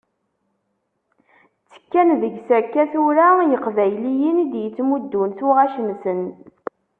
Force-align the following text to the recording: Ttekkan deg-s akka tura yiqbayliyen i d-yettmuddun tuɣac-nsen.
Ttekkan 1.63 2.09
deg-s 2.21 2.49
akka 2.59 2.83
tura 2.91 3.27
yiqbayliyen 3.49 4.41
i 4.43 4.45
d-yettmuddun 4.51 5.29
tuɣac-nsen. 5.39 6.21